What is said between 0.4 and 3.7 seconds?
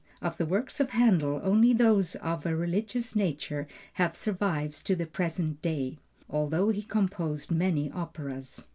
works of Händel, only those of a religious nature